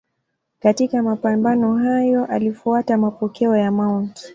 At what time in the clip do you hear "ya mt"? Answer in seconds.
3.57-4.29